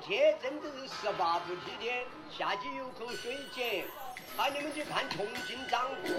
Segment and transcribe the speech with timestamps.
[0.00, 3.84] 天真的是十八步之天，下去有口水井，
[4.34, 6.14] 喊你们去看重庆掌舵。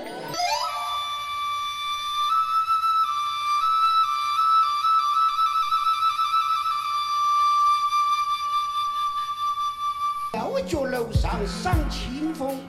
[10.31, 12.59] 吊脚楼上赏清风，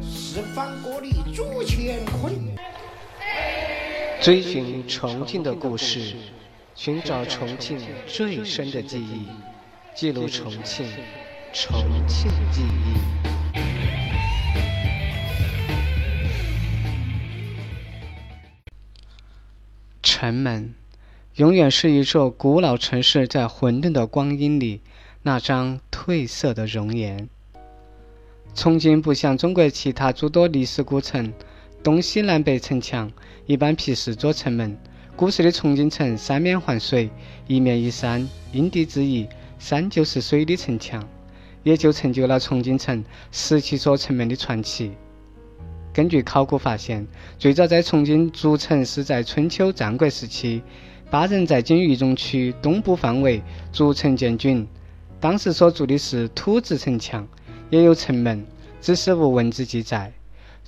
[0.00, 2.32] 四方歌里煮乾坤。
[4.22, 6.14] 追寻重庆的故事，
[6.76, 9.26] 寻找重庆最深的记忆，
[9.94, 10.86] 记录重庆，
[11.52, 12.94] 重庆记忆。
[20.02, 20.74] 城门，
[21.34, 24.80] 永远是一座古老城市在混沌的光阴里
[25.22, 27.28] 那张褪色的容颜。
[28.54, 31.32] 重庆不像中国其他诸多历史古城，
[31.82, 33.12] 东西南北城墙
[33.46, 34.78] 一般皮四座城门。
[35.16, 37.10] 古时的重庆城三面环水，
[37.46, 39.28] 一面依山，因地制宜，
[39.60, 41.06] 山就是水的城墙，
[41.62, 44.90] 也就成就了重庆城十七座城门的传奇。
[45.92, 47.06] 根据考古发现，
[47.38, 50.62] 最早在重庆筑城是在春秋战国时期，
[51.10, 54.66] 巴人在今渝中区东部范围筑城建郡，
[55.20, 57.28] 当时所筑的是土质城墙，
[57.68, 58.42] 也有城门，
[58.80, 60.10] 只是无文字记载。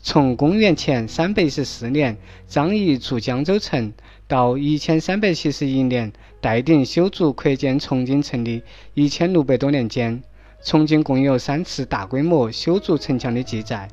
[0.05, 3.93] 从公元前三百一十四年张仪筑江州城
[4.27, 8.61] 到一千三百七十一年戴鼎修筑扩建重庆城的
[8.95, 10.21] 一千六百多年间，
[10.65, 13.89] 重庆共有三次大规模修筑城墙的记载。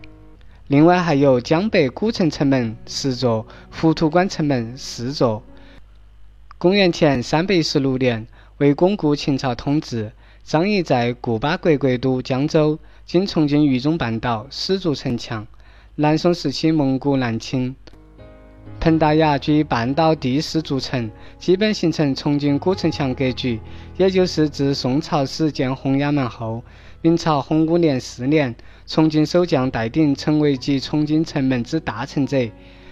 [0.65, 5.43] 另外还有江北古城城门十座、浮屠关城门四座。
[6.57, 8.25] 公元前三百一十六年，
[8.57, 10.11] 为巩固秦朝统治，
[10.43, 15.45] 张仪在固巴国国都江州（今重庆渝中半岛）始筑城墙。
[15.97, 17.75] 南宋时期，蒙古南侵，
[18.79, 23.59] 彭大雅居半岛地势筑城，基本形成重庆古城墙格局。
[23.97, 26.63] 也就是自宋朝始建洪崖门后，
[27.01, 28.55] 明朝洪武年四年。
[28.85, 32.37] 重庆守将戴鼎成为集重庆城门之大成者。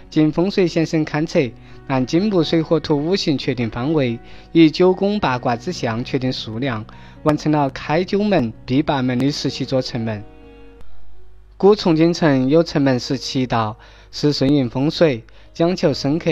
[0.10, 1.52] 经风水先生勘测，
[1.88, 4.20] 按金木水火土五行确定方位，
[4.52, 6.86] 以九宫八卦之象确定数量，
[7.24, 10.24] 完成了开九门、闭八门的十七座城门。
[11.58, 13.76] 古重庆城有城门十七道，
[14.12, 15.24] 是顺应风水，
[15.58, 16.30] 讲求深刻，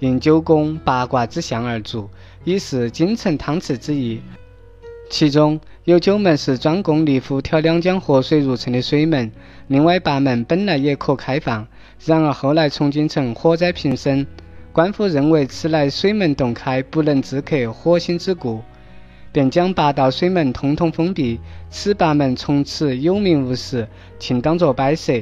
[0.00, 2.10] 应九宫八卦之象而筑，
[2.44, 4.20] 以示京城汤池之意。
[5.08, 9.32] 其中有九门是专供立夫挑两江河水入城的水门，
[9.68, 11.66] 另外八门本来也可开放，
[12.04, 14.26] 然而后来重庆城火灾频生，
[14.72, 18.60] 官府认为此乃水门洞开，不能自克火星之故，
[19.32, 23.88] 便将八道水门通通封闭，此八门从此有名无实，
[24.18, 25.14] 请当作摆设。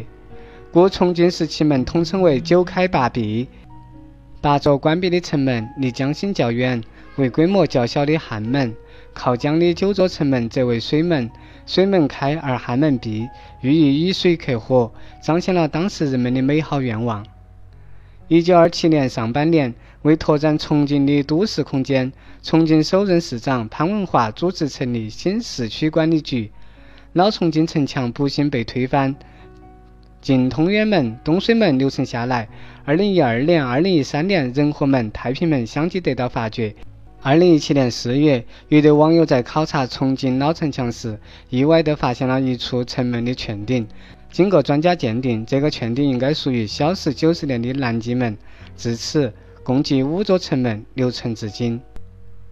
[0.75, 3.47] 故重庆十七门统称为九开八闭。
[4.41, 6.83] 八座关闭的城门离江心较远，
[7.15, 8.75] 为规模较小的汉门。
[9.13, 11.31] 靠江的九座城门则为水门，
[11.65, 13.29] 水门开而汉门闭，
[13.61, 14.93] 寓意以水克火，
[15.23, 17.25] 彰显了当时人们的美好愿望。
[18.27, 22.13] 一九二七年上半年，为拓展重庆的都市空间，
[22.43, 26.51] 重庆首任市长潘文华主持成立新市区管理局，
[27.13, 29.15] 老重庆城墙不幸被推翻，
[30.25, 32.49] 晋通远门、东水门留存下来。
[32.87, 36.75] 二零一二年、二零一三年，仁和门、太平门相继得到发掘。
[37.21, 41.19] 二零一七年四月，一对网友在考察重庆老城墙时，
[41.51, 43.87] 意外地发现了一处城门的券顶。
[44.33, 48.35] 经过专家鉴定，这个券顶应该属于消失九十年的南极门。
[48.79, 49.31] 至此，
[49.63, 51.79] 共计五座城门留存至今。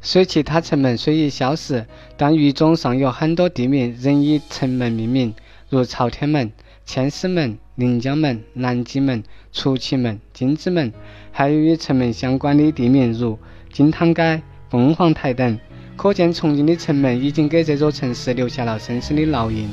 [0.03, 1.87] 虽其他城门虽已消失，
[2.19, 5.34] 但渝中尚有很多地名仍以城门命名，
[5.71, 6.53] 如朝天门、
[6.84, 9.22] 千厮门、临江门、南极门、
[9.53, 10.93] 出奇门、金子门，
[11.31, 13.38] 还有与城门相关的地名如
[13.72, 14.43] 金汤街。
[14.71, 15.59] 凤凰台等，
[15.99, 19.69] 可见重庆的城门已经给这座城市留下了深深的烙印。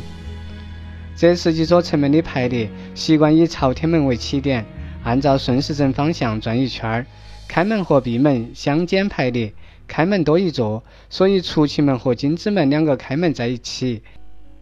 [1.16, 4.66] 这十几座城门的排列习惯以朝天门为起点，
[5.04, 7.06] 按照顺时针方向转一圈儿。
[7.48, 9.54] 开门和闭门相间排列，
[9.88, 14.02] 开门多一座，所以出奇门和金子门两个开门在一起。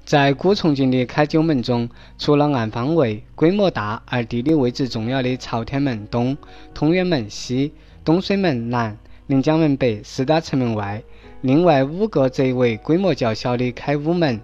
[0.07, 6.37] 在古重庆的开九门中，除了按方位、规模大而地理位置重要的朝天门东、
[6.73, 7.73] 通远门西、
[8.05, 8.97] 东水门南。
[9.25, 11.03] 临江门北四大城门外，
[11.41, 14.39] 另外五个则为规模较小的开五门。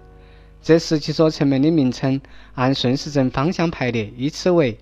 [0.60, 2.20] 这十七座城门的名称
[2.52, 4.76] 按顺时针方向排列，依次为：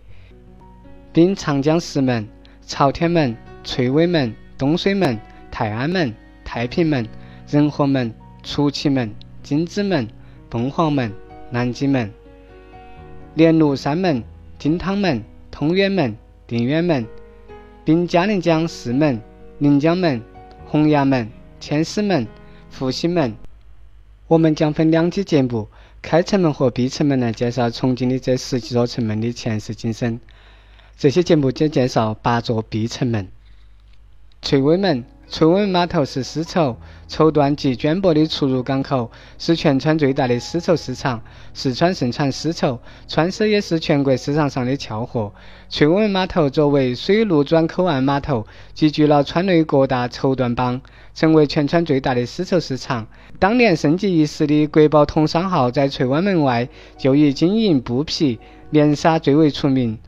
[1.12, 2.29] 滨长江石门、
[2.67, 5.17] 朝天门、翠微门、东水门、
[5.49, 6.12] 泰安门、
[6.44, 7.08] 太平门、
[7.49, 8.12] 仁和门、
[8.43, 9.14] 出奇门、
[9.44, 10.08] 金子门、
[10.52, 11.10] 凤凰门、
[11.49, 12.12] 南极门、
[13.32, 14.22] 连庐山门、
[14.58, 16.14] 金汤门、通远门、
[16.46, 17.06] 定远门、
[17.87, 19.19] 并嘉陵江四门。
[19.60, 20.20] 临江门、
[20.66, 22.26] 洪崖门、千厮门、
[22.69, 23.34] 复兴门、
[24.26, 25.69] 我们将分两期节目，
[26.02, 30.20] 开城门和闭城门来介绍重庆的这十几座城门的前世今生。
[30.98, 33.26] 这些节目将介绍八座闭城门。
[34.43, 35.02] 翠微门。
[35.32, 36.76] 翠微码头是丝绸、
[37.08, 41.23] 绸缎及绢帛的出入港口，是全川最大的丝绸市场。
[41.55, 45.32] 四川盛产丝绸，川丝也是全国市场上的翘货。
[45.70, 50.82] 翠微码头作为水陆转口岸码头，集聚了川内各大绸缎帮，
[51.14, 53.06] 成为全川最大的丝绸市场。
[53.38, 56.69] 当年盛极一时的国宝通商号在翠湾门外
[56.99, 58.38] 就以金银布匹、
[58.69, 59.99] 棉纱最为出名。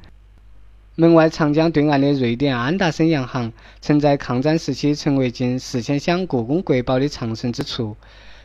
[0.96, 7.96] 门外长江对岸的瑞典安达森洋行，曾在抗战时期成为近四千箱故宫国宝的藏身之处。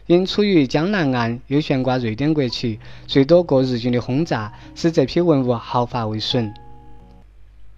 [0.08, 6.52] 因处于江南岸，又悬挂瑞典国旗，最多过日军的轰炸，使这批文物毫发未损。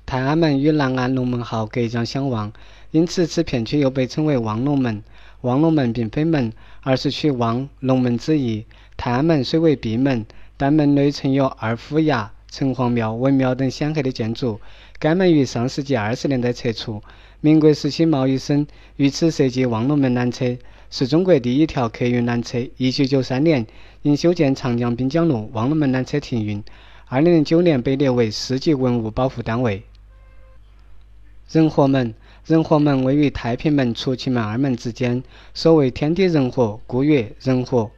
[0.05, 2.53] 泰安门与南岸龙门号隔江相望，
[2.91, 5.03] 因此此片区又被称为望龙门。
[5.41, 8.65] 望龙门并非门，而是取望龙门之意。
[8.95, 10.25] 泰安门虽为闭门，
[10.55, 12.29] 但门内曾有二府衙。
[12.51, 14.59] 城隍庙、文庙等显赫的建筑，
[14.99, 17.01] 该门于上世纪二十年代拆除。
[17.39, 18.67] 民国时期，贸易省
[18.97, 20.57] 于此设计望龙门缆车，
[20.89, 22.59] 是中国第一条客运缆车。
[22.75, 23.65] 一九九三年，
[24.01, 26.61] 因修建长江滨江路，望龙门缆车停运。
[27.07, 29.83] 二零零九年被列为市级文物保护单位。
[31.49, 32.13] 仁和门，
[32.45, 37.89] 仁和门位于太平门、出奇门二门之间，所谓天地人和，故曰仁和。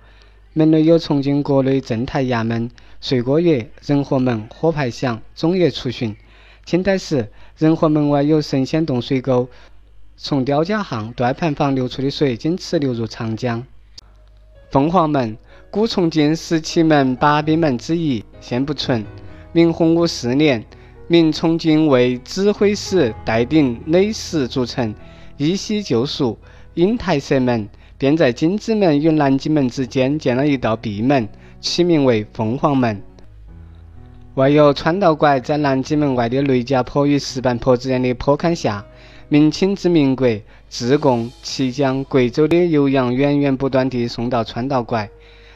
[0.54, 2.70] 门内有重庆国内正太衙门。
[3.06, 6.16] 岁过月，仁和门火牌响，中夜出巡。
[6.66, 9.50] 清代时，仁和门外有神仙洞水沟，
[10.16, 13.62] 从刁家巷、断盘房流出的水经此流入长江。
[14.72, 15.38] 凤凰门，
[15.70, 19.04] 古重庆十七门八兵门之一，现不存。
[19.52, 20.64] 明洪武四年，
[21.10, 24.96] 明重庆卫指挥使戴鼎垒石筑城，
[25.36, 26.40] 依稀旧俗，
[26.74, 27.68] 因台设门，
[27.98, 31.28] 便在金子门与南京门之间建了一道闭门。
[31.64, 33.02] 起名为凤凰门，
[34.36, 38.84] 外有川道拐，在南极门外的雷家坡与石板坡之间的坡坎下。
[39.30, 40.28] 明清至民国，
[40.68, 45.10] 自贡、綦江、贵州的油羊源源不断地送到川道拐，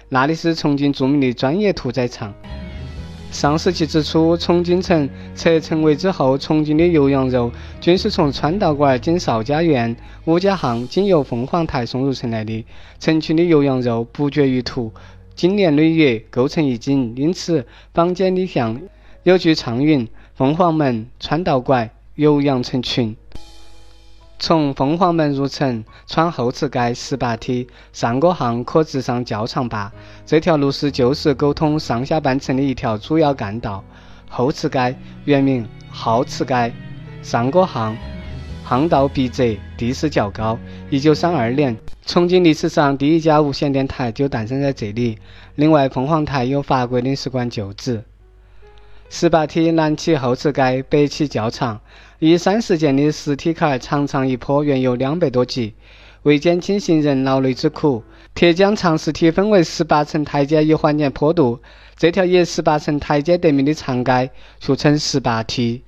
[0.07, 2.33] 那里是重庆著名的专业屠宰场。
[3.29, 7.51] 上世纪之初，重庆城拆城围之后，重庆的油羊肉
[7.81, 9.93] 均是从川道拐经邵家院、
[10.23, 12.65] 吴家巷，经由凤凰台送入城来的。
[12.97, 14.89] 城区的油羊肉不绝于途。
[15.37, 18.81] 经年累月构成一景，因此坊间里向
[19.21, 23.15] 有句畅云：“凤凰门穿道拐，油羊成群。”
[24.39, 29.91] 从凤凰门入城，穿后池街十八梯，上个巷可直上教场坝。
[30.25, 33.83] 这条路是旧时沟通上下半城的一条主要干道。
[34.27, 36.73] 后池街原名好池街，
[37.21, 37.95] 上个巷。
[38.69, 40.59] 巷道笔直，地势较高。
[40.89, 45.17] 一九三二年，重庆历史上第一家无线电台就诞生在这里。
[45.55, 48.03] 另外，凤凰台有法国领事馆旧址。
[49.09, 51.79] 十八梯南起后池街，北起教场。
[52.19, 55.73] 一三四建的石梯坎，长长一坡，原有两百多级。
[56.23, 58.03] 为减轻行人劳累之苦，
[58.35, 61.61] 铁将长石梯分为十八层台阶，以缓解坡度。
[61.95, 64.29] 这条以十八层台阶得名的长街，
[64.59, 65.83] 俗称十八梯。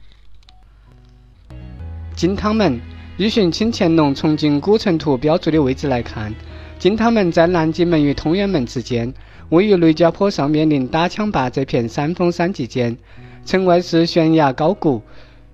[2.20, 2.78] 金汤门，
[3.16, 6.36] 依循清乾隆《重庆古城图》标注的位置来看，
[6.78, 9.14] 金汤门在南京门与通远门之间，
[9.48, 12.98] 位于雷家坡上面临打枪坝这片山峰山脊间。
[13.46, 15.02] 城外是悬崖高谷，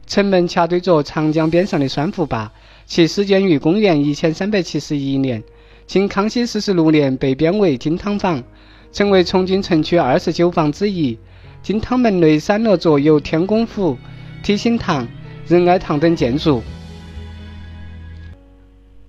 [0.08, 2.52] 城门恰对着长江边上的栓湖坝，
[2.88, 5.44] 其始建于公元一千三百七十一年，
[5.86, 8.44] 清康熙四十六年被编为金汤坊，
[8.92, 11.16] 成为重庆城区二十九坊之一。
[11.62, 13.96] 金汤门内散落着有天宫府、
[14.42, 15.08] 提心堂。
[15.48, 16.64] 仁爱堂等建筑。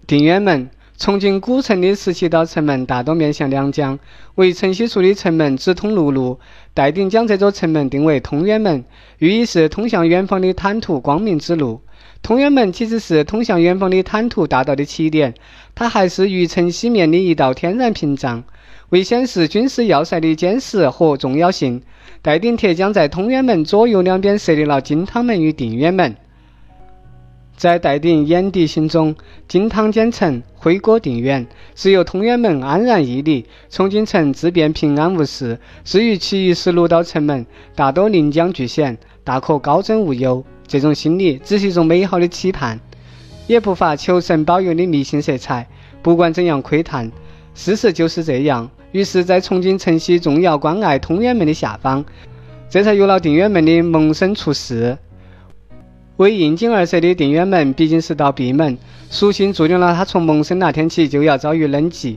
[0.06, 3.98] 定远门，重庆古城的十七道城门大多面向两江，
[4.34, 6.38] 为城西处的城门直通陆路。
[6.74, 8.84] 戴鼎将这座城门定为通远门，
[9.18, 11.80] 寓意是通向远方的坦途光明之路。
[12.22, 15.32] 通远门其实是通向远方的坦途大道的起点，
[15.74, 18.44] 它还是渝城西面的一道天然屏障。
[18.90, 21.82] 为显示军事要塞的坚实和重要性，
[22.22, 26.14] 戴鼎铁将在通远门左右两边设立了金汤门与定远门。
[27.56, 29.14] 在戴鼎眼底心中，
[29.48, 31.46] 金汤坚城，辉过定远。
[31.74, 35.58] 只有通远门安然屹立，重庆城自便平安无事。
[35.82, 40.44] 至于其余十六道城门，大多临江据险，大可高枕无忧。
[40.66, 42.78] 这种心理只是一种美好的期盼，
[43.46, 45.66] 也不乏求神保佑的迷信色彩。
[46.02, 47.10] 不管怎样窥探，
[47.54, 48.70] 事实就是这样。
[48.92, 52.04] 于是，在重庆城西重要关隘通远门的下方，
[52.68, 54.98] 这才有了定远门的萌生出世。
[56.16, 58.78] 为应景而设的定远门毕竟是道闭门，
[59.10, 62.16] 属性注定了它从萌生那天起就要遭遇冷寂。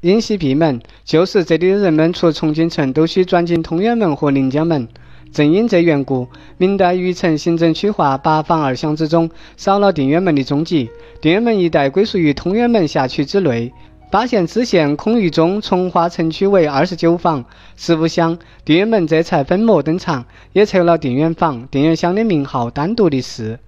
[0.00, 4.88] 因西闭门，旧时这里的人们出重庆城都需转进通远门和临江门。
[5.32, 6.26] 正因这缘故，
[6.56, 10.90] 明代余城行政区划八坊二乡之中少了定远门的踪迹。
[11.20, 13.72] 定远门一带归属于通远门辖区之内。
[14.12, 17.46] 巴县知县孔玉忠从化城区为二十九坊，
[17.78, 23.58] 实不乡定远门这才粉墨登场，也成了定远坊、定远乡的名号单独的事。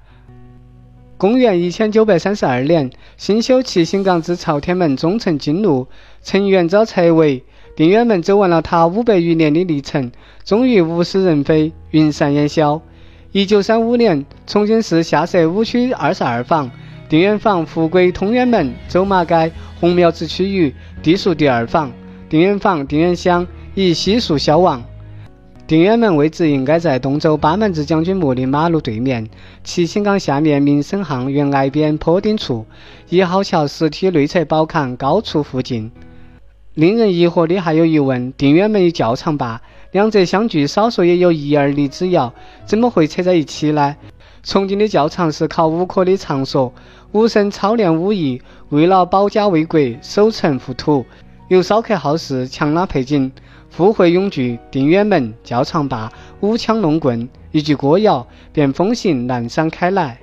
[1.17, 5.89] 公元一千九百三十二年，新修齐兴港至朝天门中城金路，
[6.23, 7.43] 陈元昭拆为
[7.75, 10.13] 定远门走完了他五百余年的历程，
[10.45, 12.83] 终于物是人非，云散烟消。
[13.33, 16.71] 一九三五年，重庆市下设五区二十二坊，
[17.09, 21.93] 定远坊复归通远门、走马街、红庙子区域，地属第二坊。
[22.29, 24.83] 定远坊、定远乡以悉数消亡。
[25.67, 29.29] 定远门位置应该在东周八门子将军墓的马路对面，
[29.63, 32.67] 七星岗下面民生巷原挨边坡顶处，
[33.09, 35.91] 一号桥石梯内侧宝坎高处附近。
[36.75, 39.61] 令人疑惑的还有一问：定远门与教场坝
[39.93, 42.35] 两者相距少说也有一二里之遥，
[42.67, 43.95] 怎么会扯在一起呢？
[44.45, 46.73] 重庆的教场是考武科的场所，
[47.13, 51.07] 武生操练武艺，为了保家卫国，守城护土，
[51.49, 53.33] 有骚客好事，强拉配景。
[53.71, 60.19] 富会永聚，定远门、教场坝、舞枪弄棍，一句歌谣，便风行南山开来。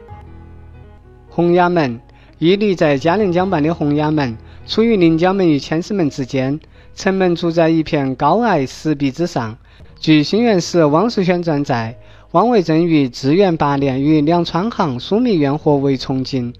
[1.28, 2.00] 洪崖门，
[2.38, 6.60] 屹立在嘉陵江畔的洪崖门，处于临江门与千厮门之间。
[6.94, 9.58] 城门筑在一片高矮石壁之上。
[10.00, 11.98] 据新元史汪世轩传载，
[12.32, 16.54] 汪维正于至元八年与梁川行枢密院合围重庆，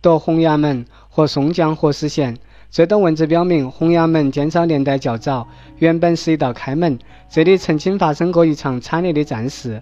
[0.00, 2.36] 夺洪崖门和宋江河实县。
[2.68, 5.46] 这段文字表明，洪崖门建造年代较早，
[5.78, 6.98] 原本是一道开门，
[7.30, 9.80] 这里曾经发生过一场惨烈的战事。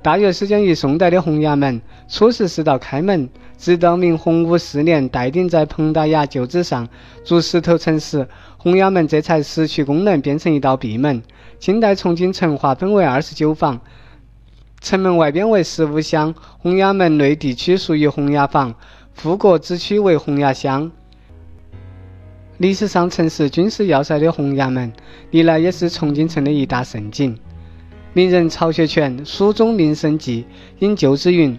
[0.00, 6.88] 大约始建于宋代的洪崖门，初时是道开门，直到明洪武四年，戴顶在彭大崖旧址上
[7.24, 11.22] 筑石头城时，洪崖门这才失去功能，变成一道闭门。
[11.62, 13.80] 清代重庆城划分为二十九坊，
[14.80, 18.74] 城门外边为十五乡，洪崖门内地区属于洪崖坊，
[19.14, 20.90] 富国之区为洪崖乡。
[22.58, 24.92] 历史上曾是军事要塞的洪崖门，
[25.30, 27.38] 历来也是重庆城的一大胜景。
[28.12, 30.42] 名人曹学全《书中名胜记》
[30.80, 31.56] 因旧之云：“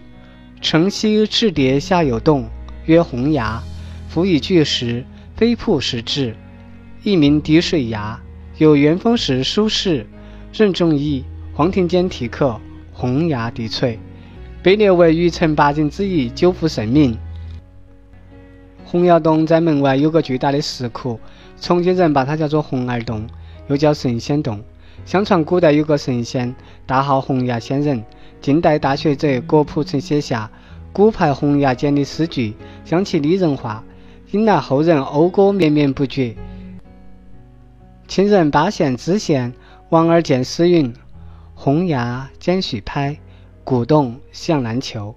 [0.59, 2.49] 城西赤叠下有洞，
[2.87, 3.63] 曰洪崖，
[4.09, 5.05] 复以巨石，
[5.37, 6.35] 飞瀑石质，
[7.03, 8.19] 一名滴水崖。
[8.63, 10.07] 有元丰时书史
[10.53, 11.21] 任仲夷、
[11.53, 12.57] 黄庭坚题刻
[12.95, 13.99] ‘洪崖滴翠’，
[14.63, 17.17] 被列为余城八景之一，久负盛名。”
[18.87, 21.19] 洪崖洞在门外有个巨大的石窟，
[21.59, 23.27] 重庆人把它叫做洪儿洞，
[23.67, 24.63] 又叫神仙洞。
[25.03, 26.55] 相传古代有个神仙，
[26.85, 28.01] 大号洪崖仙人。
[28.39, 30.49] 近代大学者郭璞曾写下
[30.93, 32.53] 古派洪崖简的诗句，
[32.85, 33.83] 将其拟人化，
[34.31, 36.33] 引来后人讴歌绵绵不绝。
[38.13, 39.51] 清人巴县知县
[39.89, 40.93] 王二见诗云
[41.55, 43.17] ：“洪崖简续拍，
[43.63, 45.15] 古洞向南求。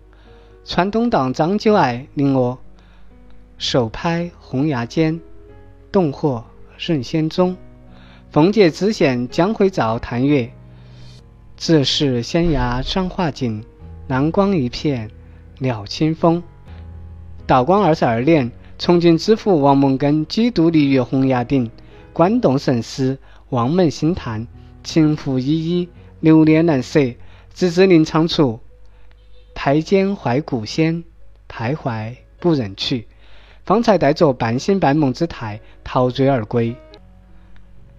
[0.65, 2.59] 川东荡张九爱，令我。”
[3.59, 5.21] 手拍红崖间，
[5.93, 6.43] 洞壑
[6.79, 7.55] 任仙踪。
[8.31, 10.51] 奉节知县江辉照叹曰
[11.59, 13.63] ：“自是仙崖山画景，
[14.09, 15.11] 蓝光一片
[15.59, 16.43] 鸟清风。”
[17.47, 21.71] 道光二十二年，重庆知府王蒙根几度立于洪崖顶，
[22.17, 23.19] 观动神思，
[23.51, 24.47] 望门兴叹，
[24.83, 25.89] 情复依依，
[26.21, 27.15] 流连难舍，
[27.53, 28.59] 直至临仓处，
[29.55, 31.05] 拍肩怀古仙，
[31.47, 33.07] 徘徊不忍去。
[33.67, 36.75] 方才带着半醒半梦之态陶醉而归。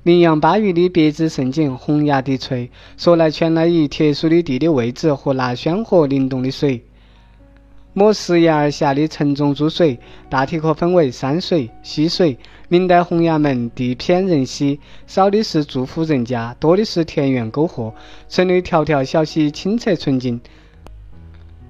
[0.01, 6.83] 名扬巴渝的别致胜景洪崖滴翠，说来全赖于特殊的地理位置和那鲜活灵动的水。
[7.97, 9.99] 抹石崖而下的城中诸水，
[10.29, 12.37] 大体可分为山水、溪水。
[12.67, 17.91] 明代洪崖门地偏人稀，少的是住户人家，多的是田园沟壑，
[18.29, 20.39] 城内条条小溪清澈纯净。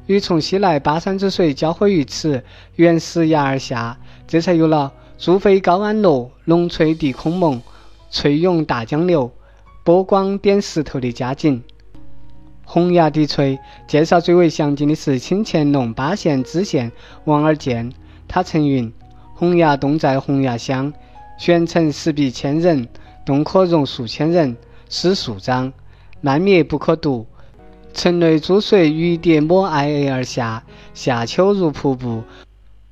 [0.07, 2.43] 与从西来巴山之水交汇于此，
[2.75, 7.61] 沿石崖而下，这才有了“珠飞高安落，龙翠地空蒙，
[8.09, 9.31] 翠涌大江流，
[9.85, 11.63] 波光点石头”的佳景。
[12.69, 13.57] 洪崖滴翠，
[13.87, 16.91] 介绍最为详尽的是清乾隆巴县知县
[17.23, 17.93] 王二建，
[18.27, 18.91] 他曾云
[19.33, 20.91] ：“洪崖洞在洪崖乡，
[21.39, 22.85] 悬城石壁千人，
[23.25, 24.57] 洞可容数千人，
[24.89, 25.71] 诗数章，
[26.19, 27.25] 漫灭不可读。”
[27.93, 30.61] 城内诸水鱼蝶抹皑皑而下，
[30.93, 32.21] 夏秋如瀑布，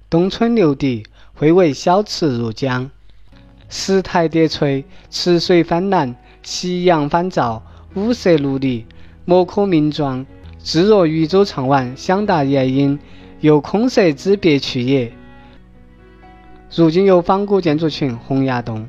[0.09, 2.89] 冬春流滴，汇为小池如江。
[3.67, 7.61] 石台叠翠，池水翻蓝，夕阳返照，
[7.93, 8.85] 五色陆离，
[9.25, 10.25] 莫可名状。
[10.59, 12.97] 自若渔舟唱晚，想达夜莺，
[13.39, 15.11] 又空色之别去也。
[16.75, 18.87] 如今有仿古建筑群洪崖洞。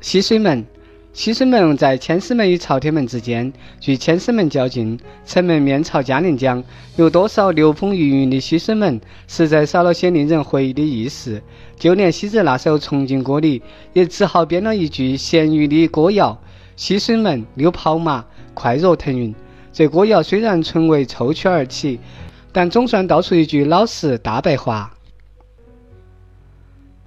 [0.00, 0.64] 西水门，
[1.12, 6.62] 西水门在千厮门与朝天门之间，距千厮门较近，城门面朝嘉陵江。
[6.96, 11.42] 有多少流风余韵的西水门，实在少了些令人回忆的意思。
[11.76, 13.62] 就连昔日那首重庆歌里，
[13.92, 16.38] 也只好编了一句咸鱼的歌谣
[16.76, 18.24] ：“西水门溜跑马，
[18.54, 19.34] 快若腾云。”
[19.72, 21.98] 这歌谣虽然纯为凑趣而起，
[22.52, 24.94] 但总算道出一句老实大白话。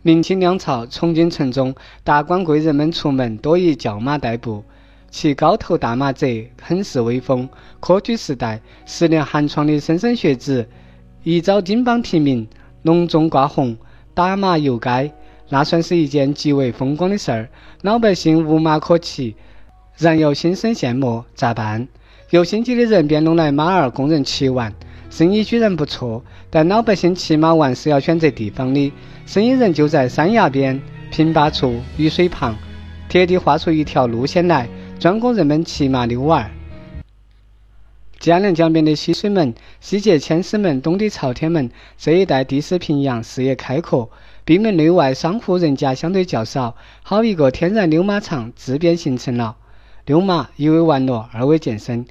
[0.01, 1.74] 明清两朝，重庆城中
[2.04, 4.63] 达官贵人们出门多以轿马代步，
[5.10, 6.27] 骑高头大马者
[6.62, 7.48] 很是威风。
[7.80, 10.68] 科举时代，十年寒窗的莘莘学子，
[11.24, 12.48] 一朝金榜题名，
[12.84, 13.77] 隆重挂红，
[14.13, 15.12] 打马游街，
[15.50, 17.50] 那算是一件极为风光的事儿。
[17.82, 19.36] 老百姓无马可骑，
[19.98, 21.88] 然又心生羡慕，咋办？
[22.30, 24.72] 有心机的人便弄来马儿供人骑玩，
[25.10, 26.24] 生意居然不错。
[26.51, 28.94] 但老百姓骑马玩是要选择地方的，
[29.25, 32.56] 生意人就在山崖边、平坝处、雨水旁，
[33.10, 36.51] 特地画出一条路线来，专供人们骑马遛玩。
[38.20, 44.12] 嘉陵江边的西水门，西接千厮门，东抵朝天门，这一带地势平阳，视野开阔，
[44.46, 49.56] 闭门内外商户人家相对较少，好一个天然溜马场自便形成了。
[50.07, 52.05] 溜马一为玩乐，二为健身。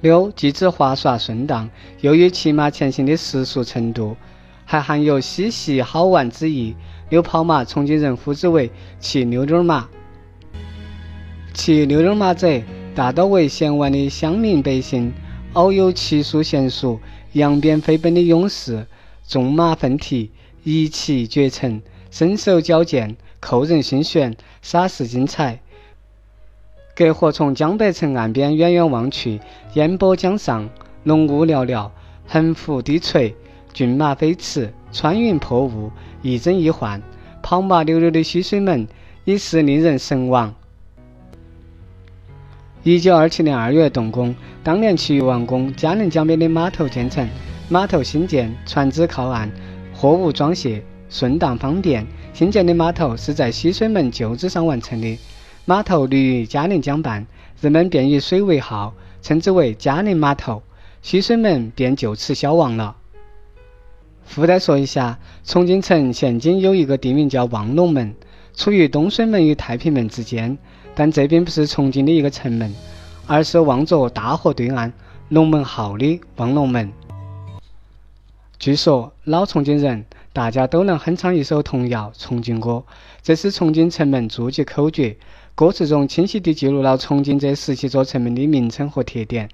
[0.00, 1.68] 溜既指滑耍顺当，
[2.02, 4.16] 又与骑马前行的时速程度，
[4.64, 6.76] 还含有嬉戏好玩之意。
[7.08, 9.88] 溜跑马，重庆人呼之为骑溜溜马。
[11.52, 12.62] 骑溜溜马者，
[12.94, 15.12] 大多为闲玩的乡民百姓，
[15.54, 17.00] 偶有骑术娴熟、
[17.32, 18.86] 扬鞭飞奔的勇士，
[19.24, 20.30] 纵马奋蹄，
[20.62, 25.60] 一骑绝尘，身手矫健，扣人心弦，煞是精彩。
[26.96, 29.38] 隔河从江北城岸边远远望去，
[29.74, 30.66] 烟波江上，
[31.02, 31.90] 浓雾寥寥，
[32.26, 33.34] 横幅低垂，
[33.74, 35.90] 骏马飞驰，穿云破雾，
[36.22, 37.02] 一真一幻。
[37.42, 38.88] 跑马溜溜的西水门，
[39.26, 40.54] 已是令人神往。
[42.82, 45.70] 一九二七年二月动工，当年七月完工。
[45.74, 47.28] 嘉陵江边的码头建成，
[47.68, 49.52] 码头新建，船只靠岸，
[49.92, 52.06] 货物装卸顺当方便。
[52.32, 55.18] 新建的码头是在西水门旧址上完成的。
[55.68, 57.26] 码头立于嘉陵江畔，
[57.60, 60.62] 人们便以水为号，称之为嘉陵码头。
[61.02, 62.94] 西水门便就此消亡了。
[64.24, 68.14] 附带说一下，重庆城现今有一个地名叫望龙门，
[68.54, 70.56] 处于东水门与太平门之间，
[70.94, 72.72] 但这并不是重庆的一个城门，
[73.26, 74.92] 而是望着大河对岸
[75.30, 76.92] 龙门号的望龙门。
[78.60, 82.70] 据说老重庆人大家都能哼唱一首童谣《重庆歌》，
[83.20, 85.16] 这是重庆城门筑基口诀。
[85.56, 89.48] 歌词中清晰地记录了重庆这十七座城门的名称和特点。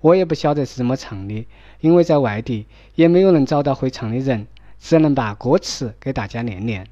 [0.00, 1.48] 我也不晓得是怎么唱的，
[1.80, 4.46] 因为在外地也没有能找到会唱的人，
[4.80, 6.86] 只能把歌词给大家念念。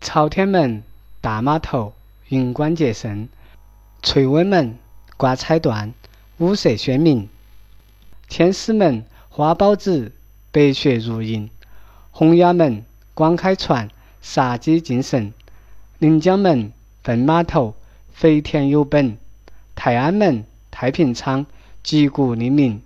[0.00, 0.82] 朝天门、
[1.20, 1.94] 大码头、
[2.28, 3.28] 云关节胜、
[4.02, 4.76] 翠微门、
[5.16, 5.92] 挂彩缎、
[6.38, 7.28] 五色鲜明；
[8.28, 10.10] 天师门、花宝子、
[10.50, 11.48] 白雪如银；
[12.10, 13.88] 洪崖门、广开船、
[14.20, 15.30] 杀鸡敬神；
[16.00, 16.72] 临江门。
[17.06, 17.72] 粪码头，
[18.12, 19.12] 肥田有本；
[19.76, 21.46] 泰安门，太平仓，
[21.84, 22.80] 击鼓令名；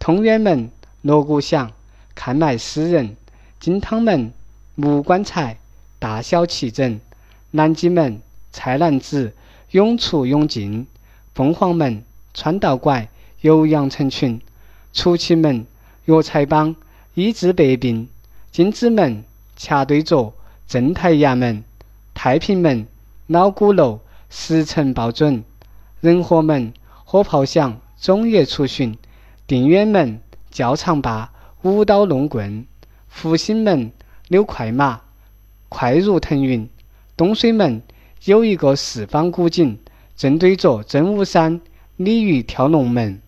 [0.00, 1.70] 通远门，锣鼓响，
[2.16, 3.14] 看卖诗人；
[3.60, 4.32] 金汤门，
[4.74, 5.56] 木棺材，
[6.00, 6.98] 大小齐整；
[7.52, 9.32] 南极门，菜篮子，
[9.70, 10.86] 涌出涌进；
[11.32, 12.02] 凤凰门，
[12.34, 13.08] 穿道拐，
[13.42, 14.40] 游羊成群；
[14.92, 15.64] 出奇门，
[16.06, 16.74] 药材帮，
[17.14, 18.08] 医治百病；
[18.50, 19.22] 金子门，
[19.56, 20.34] 掐对着，
[20.66, 21.62] 正太衙门；
[22.12, 22.88] 太平门。
[23.32, 25.44] 老鼓楼，时辰报准；
[26.00, 28.94] 仁和门，火炮响，中夜出巡；
[29.46, 31.30] 定远门，教场坝，
[31.62, 32.64] 舞刀弄棍；
[33.06, 33.92] 福兴门，
[34.26, 35.02] 溜快马，
[35.68, 36.66] 快如腾云；
[37.16, 37.80] 东水门，
[38.24, 39.78] 有一个四方古井，
[40.16, 41.60] 正对着真武山，
[41.94, 43.22] 鲤鱼跳龙门。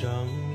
[0.00, 0.49] 掌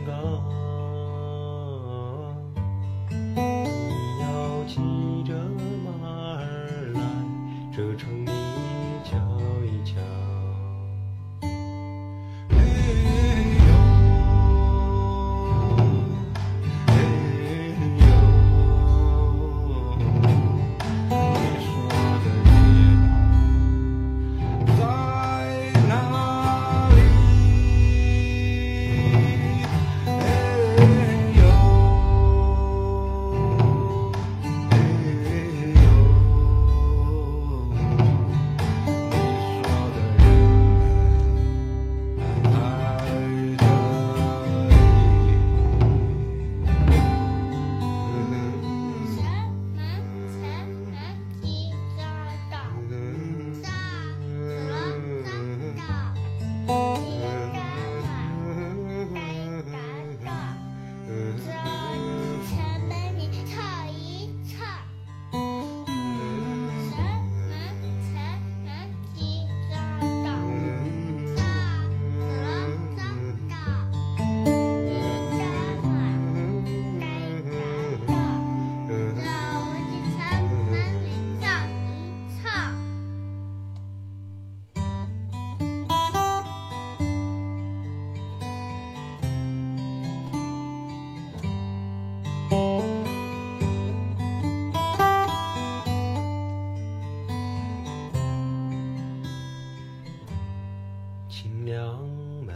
[101.65, 101.99] 娘
[102.45, 102.55] 们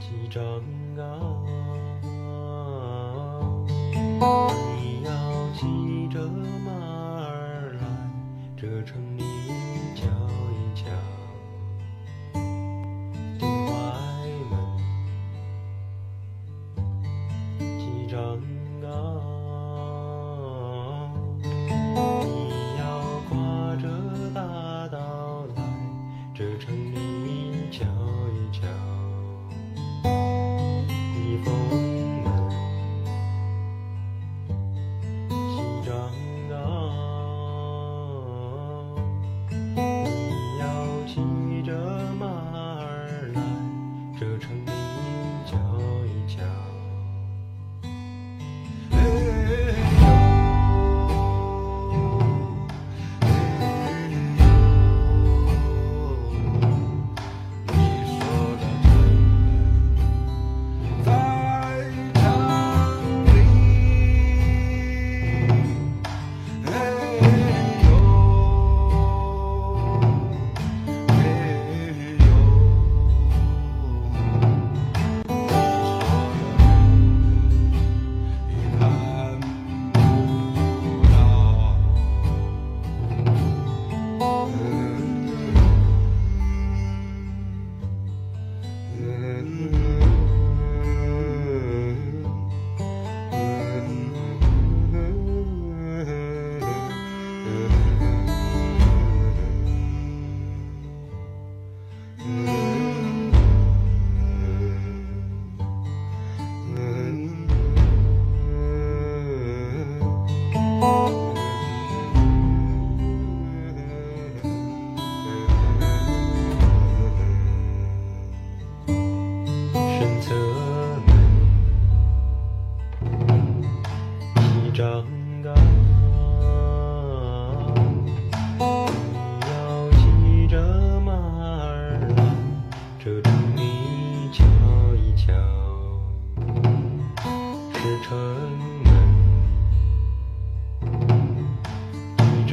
[0.00, 0.42] 起床
[0.96, 1.63] 了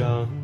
[0.02, 0.41] 장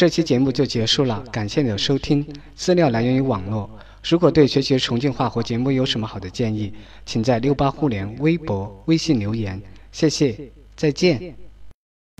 [0.00, 2.26] 这期节目就结束了感谢你的收听。
[2.54, 3.68] 资料来源于网络。
[4.02, 6.72] 如果对学习重庆话或节目有什么好的建议
[7.04, 9.60] 请在六八互联微博微信留言。
[9.92, 10.34] 谢谢
[10.74, 11.49] 再见。